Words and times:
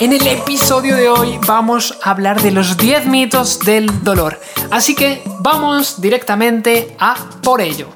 En 0.00 0.12
el 0.12 0.24
episodio 0.28 0.94
de 0.94 1.08
hoy 1.08 1.40
vamos 1.44 1.98
a 2.04 2.10
hablar 2.10 2.40
de 2.40 2.52
los 2.52 2.76
10 2.76 3.06
mitos 3.06 3.58
del 3.58 4.04
dolor. 4.04 4.40
Así 4.70 4.94
que 4.94 5.24
vamos 5.40 6.00
directamente 6.00 6.94
a 7.00 7.16
por 7.42 7.60
ello. 7.60 7.88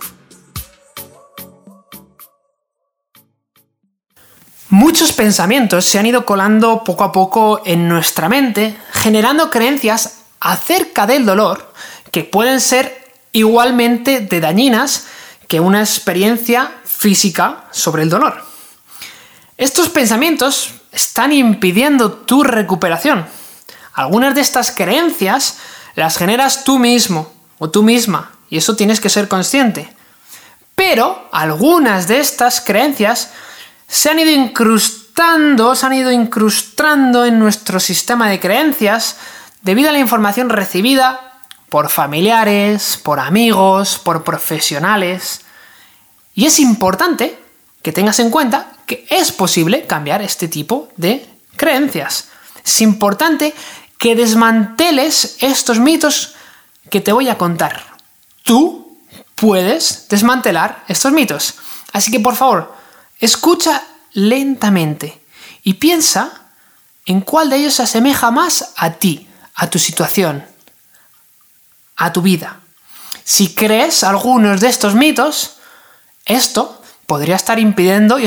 Muchos 4.69 5.13
pensamientos 5.13 5.85
se 5.85 6.01
han 6.01 6.07
ido 6.07 6.27
colando 6.27 6.83
poco 6.83 7.05
a 7.05 7.13
poco 7.13 7.63
en 7.65 7.89
nuestra 7.89 8.29
mente, 8.29 8.77
generando 8.91 9.49
creencias 9.49 10.25
acerca 10.41 11.07
del 11.07 11.25
dolor 11.25 11.73
que 12.11 12.25
pueden 12.25 12.61
ser 12.61 13.13
igualmente 13.31 14.19
de 14.19 14.41
dañinas 14.41 15.07
que 15.47 15.61
una 15.61 15.79
experiencia 15.79 16.73
física 16.85 17.67
sobre 17.71 18.03
el 18.03 18.11
dolor. 18.11 18.43
Estos 19.57 19.89
pensamientos 19.89 20.82
están 20.93 21.33
impidiendo 21.33 22.13
tu 22.13 22.45
recuperación. 22.45 23.27
Algunas 23.95 24.35
de 24.35 24.43
estas 24.43 24.71
creencias 24.71 25.59
las 25.95 26.17
generas 26.17 26.65
tú 26.65 26.79
mismo 26.79 27.33
o 27.59 27.71
tú 27.71 27.83
misma, 27.83 28.33
y 28.49 28.59
eso 28.59 28.77
tienes 28.77 29.01
que 29.01 29.09
ser 29.09 29.29
consciente. 29.29 29.95
Pero 30.75 31.29
algunas 31.33 32.09
de 32.09 32.21
estas 32.21 32.61
creencias 32.61 33.31
se 33.87 34.11
han 34.11 34.19
ido 34.19 34.31
incrustando, 34.31 35.75
se 35.75 35.87
han 35.87 35.93
ido 35.93 36.11
incrustando 36.11 37.25
en 37.25 37.39
nuestro 37.39 37.79
sistema 37.79 38.29
de 38.29 38.41
creencias 38.41 39.17
debido 39.63 39.91
a 39.91 39.93
la 39.93 39.99
información 39.99 40.49
recibida 40.49 41.33
por 41.69 41.89
familiares, 41.89 42.99
por 43.03 43.21
amigos, 43.21 43.99
por 43.99 44.25
profesionales. 44.25 45.43
Y 46.35 46.47
es 46.47 46.59
importante 46.59 47.39
que 47.83 47.93
tengas 47.93 48.19
en 48.19 48.31
cuenta 48.31 48.73
es 49.09 49.33
posible 49.33 49.87
cambiar 49.87 50.23
este 50.23 50.49
tipo 50.49 50.89
de 50.97 51.27
creencias. 51.57 52.29
Es 52.65 52.81
importante 52.81 53.55
que 53.99 54.15
desmanteles 54.15 55.37
estos 55.41 55.79
mitos 55.79 56.35
que 56.91 57.01
te 57.01 57.13
voy 57.13 57.29
a 57.29 57.39
contar. 57.39 57.97
Tú 58.43 58.99
puedes 59.35 60.09
desmantelar 60.09 60.85
estos 60.89 61.13
mitos. 61.13 61.55
Así 61.93 62.11
que 62.11 62.21
por 62.21 62.37
favor, 62.37 62.75
escucha 63.19 63.83
lentamente 64.13 65.23
y 65.63 65.75
piensa 65.75 66.51
en 67.07 67.21
cuál 67.21 67.51
de 67.51 67.57
ellos 67.57 67.75
se 67.75 67.83
asemeja 67.83 68.31
más 68.31 68.73
a 68.77 68.93
ti, 68.93 69.29
a 69.55 69.69
tu 69.69 69.79
situación, 69.79 70.45
a 71.97 72.13
tu 72.13 72.23
vida. 72.23 72.61
Si 73.25 73.55
crees 73.55 74.05
algunos 74.05 74.61
de 74.61 74.69
estos 74.69 74.95
mitos, 74.95 75.59
esto 76.25 76.82
podría 77.13 77.37
estar 77.37 77.59
impidiendo 77.59 78.19
y, 78.19 78.27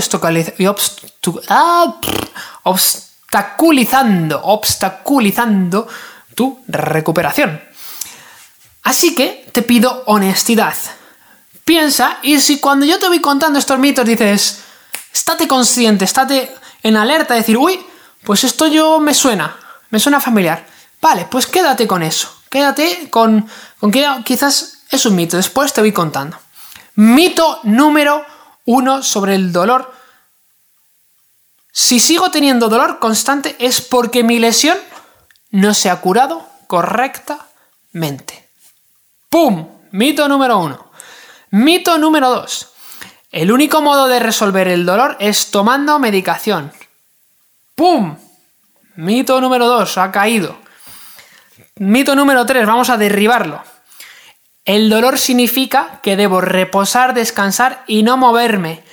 ah, 1.49 1.99
obstaculizando, 2.61 4.39
obstaculizando 4.43 5.87
tu 6.35 6.59
recuperación. 6.67 7.59
Así 8.83 9.15
que 9.15 9.49
te 9.51 9.63
pido 9.63 10.03
honestidad. 10.05 10.75
Piensa 11.63 12.19
y 12.21 12.39
si 12.41 12.59
cuando 12.59 12.85
yo 12.85 12.99
te 12.99 13.07
voy 13.07 13.21
contando 13.21 13.57
estos 13.57 13.79
mitos 13.79 14.05
dices, 14.05 14.59
estate 15.11 15.47
consciente, 15.47 16.05
estate 16.05 16.55
en 16.83 16.95
alerta, 16.95 17.33
decir, 17.33 17.57
uy, 17.57 17.83
pues 18.23 18.43
esto 18.43 18.67
yo 18.67 18.99
me 18.99 19.15
suena, 19.15 19.57
me 19.89 19.99
suena 19.99 20.21
familiar. 20.21 20.63
Vale, 21.01 21.25
pues 21.31 21.47
quédate 21.47 21.87
con 21.87 22.03
eso. 22.03 22.29
Quédate 22.51 23.09
con, 23.09 23.49
con 23.79 23.91
que 23.91 24.05
quizás 24.23 24.83
es 24.91 25.07
un 25.07 25.15
mito. 25.15 25.37
Después 25.37 25.73
te 25.73 25.81
voy 25.81 25.91
contando. 25.91 26.37
Mito 26.93 27.61
número 27.63 28.34
uno 28.65 29.03
sobre 29.03 29.35
el 29.35 29.51
dolor. 29.51 29.93
Si 31.71 31.99
sigo 31.99 32.31
teniendo 32.31 32.69
dolor 32.69 32.99
constante 32.99 33.55
es 33.59 33.81
porque 33.81 34.23
mi 34.23 34.39
lesión 34.39 34.77
no 35.51 35.73
se 35.73 35.89
ha 35.89 36.01
curado 36.01 36.47
correctamente. 36.67 38.49
¡Pum! 39.29 39.67
Mito 39.91 40.27
número 40.27 40.57
uno. 40.59 40.91
Mito 41.51 41.97
número 41.97 42.29
dos. 42.29 42.69
El 43.31 43.51
único 43.51 43.81
modo 43.81 44.07
de 44.07 44.19
resolver 44.19 44.67
el 44.67 44.85
dolor 44.85 45.17
es 45.19 45.51
tomando 45.51 45.99
medicación. 45.99 46.71
¡Pum! 47.75 48.17
Mito 48.95 49.39
número 49.41 49.67
dos. 49.67 49.97
Ha 49.97 50.11
caído. 50.11 50.57
Mito 51.75 52.15
número 52.15 52.45
tres. 52.45 52.65
Vamos 52.65 52.89
a 52.89 52.97
derribarlo. 52.97 53.61
El 54.65 54.89
dolor 54.89 55.19
significa 55.19 55.99
que 56.01 56.15
debo 56.15 56.41
reposar, 56.41 57.13
descansar 57.13 57.83
y 57.85 58.01
no 58.01 58.17
moverme. 58.17 58.83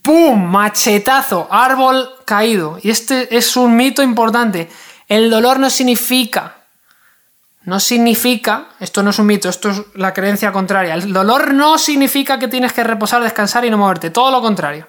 ¡Pum! 0.00 0.50
Machetazo, 0.50 1.46
árbol 1.50 2.10
caído. 2.24 2.78
Y 2.82 2.90
este 2.90 3.36
es 3.36 3.54
un 3.56 3.76
mito 3.76 4.02
importante. 4.02 4.70
El 5.06 5.28
dolor 5.28 5.60
no 5.60 5.68
significa, 5.68 6.56
no 7.64 7.78
significa, 7.80 8.68
esto 8.80 9.02
no 9.02 9.10
es 9.10 9.18
un 9.18 9.26
mito, 9.26 9.50
esto 9.50 9.70
es 9.70 9.82
la 9.94 10.14
creencia 10.14 10.52
contraria. 10.52 10.94
El 10.94 11.12
dolor 11.12 11.52
no 11.52 11.76
significa 11.76 12.38
que 12.38 12.48
tienes 12.48 12.72
que 12.72 12.82
reposar, 12.82 13.22
descansar 13.22 13.66
y 13.66 13.70
no 13.70 13.76
moverte. 13.76 14.08
Todo 14.08 14.30
lo 14.30 14.40
contrario. 14.40 14.88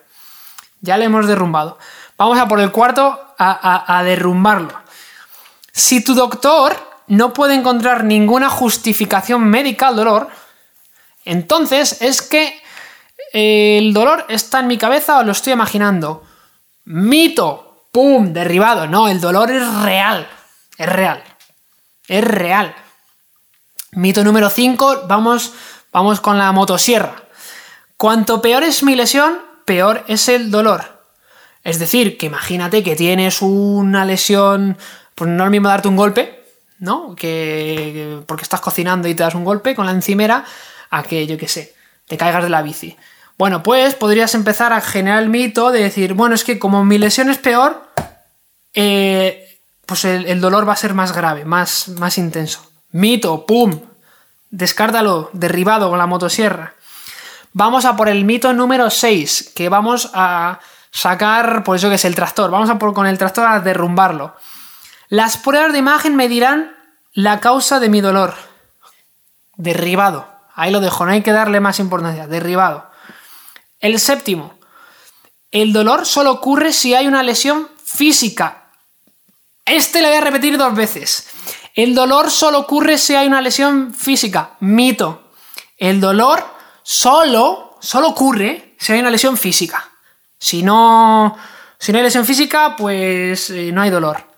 Ya 0.79 0.97
le 0.97 1.05
hemos 1.05 1.27
derrumbado. 1.27 1.77
Vamos 2.17 2.39
a 2.39 2.47
por 2.47 2.61
el 2.61 2.71
cuarto 2.71 3.33
a, 3.37 3.97
a 3.97 4.03
derrumbarlo. 4.03 4.73
Si 5.73 6.01
tu 6.01 6.13
doctor 6.13 6.94
no 7.07 7.33
puede 7.33 7.55
encontrar 7.55 8.03
ninguna 8.03 8.49
justificación 8.49 9.43
médica 9.43 9.88
al 9.88 9.95
dolor, 9.95 10.29
entonces 11.25 12.01
es 12.01 12.21
que 12.21 12.61
eh, 13.33 13.77
el 13.79 13.93
dolor 13.93 14.25
está 14.29 14.59
en 14.59 14.67
mi 14.67 14.77
cabeza 14.77 15.17
o 15.17 15.23
lo 15.23 15.31
estoy 15.31 15.53
imaginando. 15.53 16.23
Mito, 16.85 17.88
¡pum! 17.91 18.31
Derribado. 18.31 18.88
No, 18.88 19.07
el 19.07 19.19
dolor 19.19 19.51
es 19.51 19.81
real. 19.81 20.27
Es 20.77 20.88
real. 20.88 21.23
Es 22.07 22.23
real. 22.23 22.75
Mito 23.91 24.23
número 24.23 24.49
5, 24.49 25.03
vamos, 25.07 25.53
vamos 25.91 26.22
con 26.22 26.37
la 26.37 26.51
motosierra. 26.51 27.23
Cuanto 27.97 28.41
peor 28.41 28.63
es 28.63 28.83
mi 28.83 28.95
lesión, 28.95 29.39
peor 29.63 30.03
es 30.07 30.29
el 30.29 30.51
dolor. 30.51 31.01
Es 31.63 31.79
decir, 31.79 32.17
que 32.17 32.27
imagínate 32.27 32.83
que 32.83 32.95
tienes 32.95 33.41
una 33.41 34.05
lesión, 34.05 34.77
pues 35.16 35.29
no 35.29 35.43
es 35.43 35.47
lo 35.47 35.51
mismo 35.51 35.69
darte 35.69 35.87
un 35.87 35.95
golpe, 35.95 36.44
¿no? 36.79 37.15
Que, 37.15 38.21
porque 38.25 38.43
estás 38.43 38.61
cocinando 38.61 39.07
y 39.07 39.15
te 39.15 39.23
das 39.23 39.35
un 39.35 39.45
golpe 39.45 39.75
con 39.75 39.85
la 39.85 39.91
encimera 39.91 40.45
a 40.89 41.03
que, 41.03 41.27
yo 41.27 41.37
qué 41.37 41.47
sé, 41.47 41.73
te 42.07 42.17
caigas 42.17 42.43
de 42.43 42.49
la 42.49 42.61
bici. 42.61 42.97
Bueno, 43.37 43.63
pues 43.63 43.95
podrías 43.95 44.33
empezar 44.33 44.71
a 44.71 44.81
generar 44.81 45.21
el 45.21 45.29
mito 45.29 45.71
de 45.71 45.81
decir, 45.81 46.13
bueno, 46.13 46.35
es 46.35 46.43
que 46.43 46.57
como 46.57 46.85
mi 46.85 46.97
lesión 46.97 47.29
es 47.29 47.37
peor, 47.37 47.85
eh, 48.73 49.59
pues 49.85 50.05
el, 50.05 50.39
dolor 50.41 50.67
va 50.67 50.73
a 50.73 50.77
ser 50.77 50.93
más 50.93 51.13
grave, 51.13 51.45
más, 51.45 51.89
más 51.89 52.17
intenso. 52.17 52.71
Mito, 52.91 53.45
¡pum! 53.45 53.81
Descártalo, 54.49 55.29
derribado 55.33 55.89
con 55.89 55.97
la 55.97 56.07
motosierra. 56.07 56.75
Vamos 57.51 57.85
a 57.85 57.95
por 57.95 58.09
el 58.09 58.25
mito 58.25 58.53
número 58.53 58.89
6, 58.89 59.51
que 59.55 59.69
vamos 59.69 60.11
a 60.13 60.59
sacar, 60.91 61.63
por 61.63 61.75
eso 61.75 61.89
que 61.89 61.95
es 61.95 62.05
el 62.05 62.15
tractor, 62.15 62.49
vamos 62.51 62.69
a 62.69 62.79
por 62.79 62.93
con 62.93 63.05
el 63.05 63.17
tractor 63.17 63.45
a 63.47 63.59
derrumbarlo. 63.59 64.35
Las 65.09 65.38
pruebas 65.38 65.71
de 65.71 65.79
imagen 65.79 66.16
me 66.16 66.27
dirán 66.27 66.75
la 67.13 67.39
causa 67.39 67.79
de 67.79 67.89
mi 67.89 68.01
dolor. 68.01 68.33
Derribado. 69.55 70.27
Ahí 70.55 70.71
lo 70.71 70.79
dejo, 70.79 71.05
no 71.05 71.11
hay 71.11 71.21
que 71.21 71.31
darle 71.31 71.59
más 71.59 71.79
importancia. 71.79 72.27
Derribado. 72.27 72.89
El 73.79 73.99
séptimo. 73.99 74.55
El 75.51 75.73
dolor 75.73 76.05
solo 76.05 76.31
ocurre 76.31 76.73
si 76.73 76.93
hay 76.93 77.07
una 77.07 77.23
lesión 77.23 77.69
física. 77.83 78.71
Este 79.63 80.01
lo 80.01 80.07
voy 80.07 80.17
a 80.17 80.21
repetir 80.21 80.57
dos 80.57 80.75
veces. 80.75 81.27
El 81.73 81.95
dolor 81.95 82.31
solo 82.31 82.59
ocurre 82.59 82.97
si 82.97 83.16
hay 83.16 83.27
una 83.27 83.41
lesión 83.41 83.93
física. 83.93 84.51
Mito. 84.59 85.31
El 85.77 85.99
dolor 85.99 86.43
solo, 86.83 87.77
solo 87.79 88.09
ocurre 88.09 88.75
si 88.77 88.93
hay 88.93 88.99
una 88.99 89.09
lesión 89.09 89.37
física. 89.37 89.89
Si 90.37 90.63
no, 90.63 91.37
si 91.77 91.91
no 91.91 91.97
hay 91.97 92.03
lesión 92.03 92.25
física, 92.25 92.75
pues 92.77 93.49
eh, 93.49 93.72
no 93.72 93.81
hay 93.81 93.89
dolor. 93.89 94.34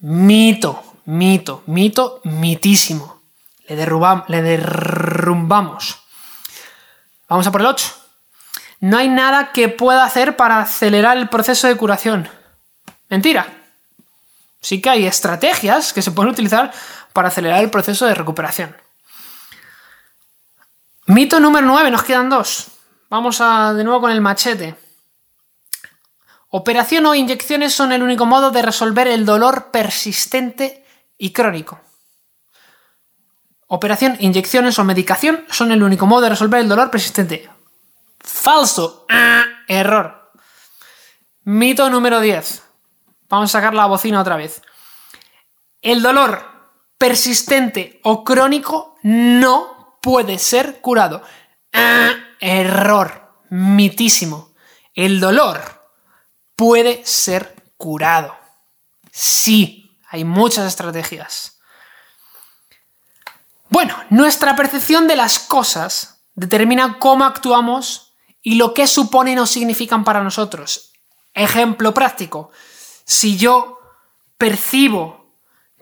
Mito, 0.00 0.82
mito, 1.04 1.62
mito, 1.66 2.20
mitísimo. 2.24 3.20
Le, 3.68 4.42
derrumbamos. 4.42 6.00
Vamos 7.28 7.46
a 7.46 7.52
por 7.52 7.60
el 7.60 7.66
8. 7.66 7.94
No 8.80 8.96
hay 8.96 9.08
nada 9.08 9.52
que 9.52 9.68
pueda 9.68 10.04
hacer 10.04 10.36
para 10.36 10.60
acelerar 10.60 11.18
el 11.18 11.28
proceso 11.28 11.68
de 11.68 11.76
curación. 11.76 12.28
Mentira. 13.10 13.46
Sí 14.60 14.80
que 14.80 14.90
hay 14.90 15.06
estrategias 15.06 15.92
que 15.92 16.02
se 16.02 16.10
pueden 16.10 16.32
utilizar 16.32 16.72
para 17.12 17.28
acelerar 17.28 17.62
el 17.62 17.70
proceso 17.70 18.06
de 18.06 18.14
recuperación. 18.14 18.74
Mito 21.06 21.40
número 21.40 21.66
9, 21.66 21.90
nos 21.90 22.02
quedan 22.04 22.30
dos. 22.30 22.68
Vamos 23.10 23.40
a, 23.40 23.74
de 23.74 23.84
nuevo 23.84 24.00
con 24.00 24.12
el 24.12 24.20
machete. 24.20 24.76
Operación 26.52 27.06
o 27.06 27.14
inyecciones 27.14 27.72
son 27.72 27.92
el 27.92 28.02
único 28.02 28.26
modo 28.26 28.50
de 28.50 28.60
resolver 28.60 29.06
el 29.06 29.24
dolor 29.24 29.70
persistente 29.70 30.84
y 31.16 31.32
crónico. 31.32 31.80
Operación, 33.68 34.16
inyecciones 34.18 34.76
o 34.80 34.84
medicación 34.84 35.44
son 35.48 35.70
el 35.70 35.84
único 35.84 36.06
modo 36.06 36.22
de 36.22 36.30
resolver 36.30 36.60
el 36.60 36.68
dolor 36.68 36.90
persistente. 36.90 37.48
Falso. 38.18 39.06
Ah, 39.08 39.44
error. 39.68 40.32
Mito 41.44 41.88
número 41.88 42.20
10. 42.20 42.64
Vamos 43.28 43.50
a 43.50 43.58
sacar 43.58 43.72
la 43.72 43.86
bocina 43.86 44.20
otra 44.20 44.34
vez. 44.34 44.60
El 45.80 46.02
dolor 46.02 46.44
persistente 46.98 48.00
o 48.02 48.24
crónico 48.24 48.96
no 49.04 49.98
puede 50.02 50.40
ser 50.40 50.80
curado. 50.80 51.22
Ah, 51.72 52.10
error. 52.40 53.38
Mitísimo. 53.50 54.52
El 54.94 55.20
dolor 55.20 55.79
puede 56.60 57.02
ser 57.06 57.56
curado. 57.78 58.36
Sí, 59.10 59.98
hay 60.10 60.26
muchas 60.26 60.66
estrategias. 60.66 61.58
Bueno, 63.70 63.96
nuestra 64.10 64.54
percepción 64.56 65.08
de 65.08 65.16
las 65.16 65.38
cosas 65.38 66.22
determina 66.34 66.98
cómo 66.98 67.24
actuamos 67.24 68.12
y 68.42 68.56
lo 68.56 68.74
que 68.74 68.86
suponen 68.86 69.38
o 69.38 69.46
significan 69.46 70.04
para 70.04 70.22
nosotros. 70.22 70.92
Ejemplo 71.32 71.94
práctico. 71.94 72.50
Si 73.04 73.38
yo 73.38 73.78
percibo 74.36 75.38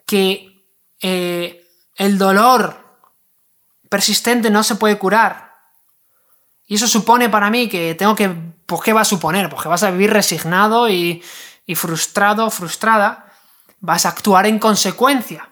que 0.07 0.65
eh, 1.03 1.67
el 1.97 2.19
dolor 2.19 3.01
persistente 3.89 4.49
no 4.49 4.63
se 4.63 4.77
puede 4.77 4.97
curar, 4.97 5.48
y 6.69 6.75
eso 6.75 6.87
supone 6.87 7.31
para 7.31 7.51
mí 7.51 7.69
que 7.69 7.95
tengo 7.95 8.15
que... 8.15 8.31
Pues 8.67 8.83
¿qué 8.83 8.93
va 8.93 9.01
a 9.01 9.07
suponer? 9.07 9.49
Pues 9.49 9.63
que 9.63 9.69
vas 9.69 9.83
a 9.83 9.91
vivir 9.91 10.13
resignado 10.13 10.91
y, 10.91 11.23
y 11.65 11.75
frustrado, 11.75 12.51
frustrada. 12.51 13.33
Vas 13.81 14.05
a 14.05 14.11
actuar 14.11 14.47
en 14.47 14.59
consecuencia. 14.59 15.49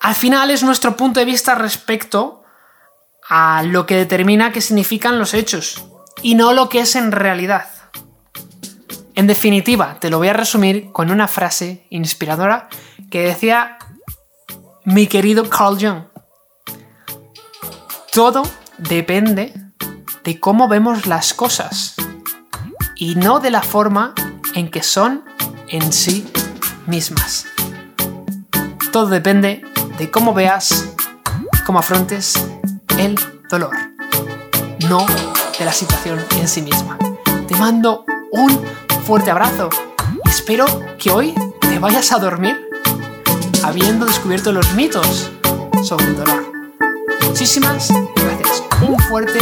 Al 0.00 0.14
final 0.14 0.50
es 0.50 0.62
nuestro 0.62 0.94
punto 0.94 1.20
de 1.20 1.26
vista 1.26 1.54
respecto 1.54 2.42
a 3.30 3.62
lo 3.62 3.86
que 3.86 3.96
determina 3.96 4.52
qué 4.52 4.60
significan 4.60 5.18
los 5.18 5.32
hechos 5.32 5.82
y 6.20 6.34
no 6.34 6.52
lo 6.52 6.68
que 6.68 6.80
es 6.80 6.96
en 6.96 7.12
realidad. 7.12 7.68
En 9.14 9.26
definitiva, 9.26 9.98
te 10.00 10.10
lo 10.10 10.18
voy 10.18 10.28
a 10.28 10.34
resumir 10.34 10.92
con 10.92 11.10
una 11.10 11.28
frase 11.28 11.86
inspiradora 11.88 12.68
que 13.10 13.22
decía 13.22 13.78
mi 14.84 15.06
querido 15.06 15.48
Carl 15.48 15.78
Jung. 15.80 16.11
Todo 18.12 18.42
depende 18.76 19.54
de 20.22 20.38
cómo 20.38 20.68
vemos 20.68 21.06
las 21.06 21.32
cosas 21.32 21.94
y 22.94 23.14
no 23.14 23.40
de 23.40 23.50
la 23.50 23.62
forma 23.62 24.12
en 24.54 24.70
que 24.70 24.82
son 24.82 25.24
en 25.68 25.94
sí 25.94 26.30
mismas. 26.86 27.46
Todo 28.92 29.06
depende 29.06 29.64
de 29.96 30.10
cómo 30.10 30.34
veas 30.34 30.90
cómo 31.64 31.78
afrontes 31.78 32.34
el 32.98 33.18
dolor, 33.48 33.74
no 34.90 35.06
de 35.58 35.64
la 35.64 35.72
situación 35.72 36.22
en 36.36 36.48
sí 36.48 36.60
misma. 36.60 36.98
Te 37.48 37.56
mando 37.56 38.04
un 38.30 38.60
fuerte 39.06 39.30
abrazo 39.30 39.70
espero 40.26 40.66
que 40.98 41.10
hoy 41.10 41.34
te 41.62 41.78
vayas 41.78 42.12
a 42.12 42.18
dormir 42.18 42.60
habiendo 43.62 44.04
descubierto 44.04 44.52
los 44.52 44.70
mitos 44.74 45.30
sobre 45.82 46.08
el 46.08 46.16
dolor. 46.16 46.51
Muchísimas 47.32 47.88
gracias. 48.14 48.62
Un 48.86 48.98
fuerte 48.98 49.38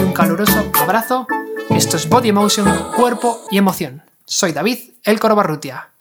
y 0.00 0.02
un 0.02 0.14
caluroso 0.14 0.64
abrazo. 0.80 1.26
Esto 1.68 1.98
es 1.98 2.08
Body 2.08 2.30
Emotion, 2.30 2.66
cuerpo 2.96 3.38
y 3.50 3.58
emoción. 3.58 4.02
Soy 4.24 4.52
David 4.52 4.78
El 5.02 5.20
Corobarrutia. 5.20 5.93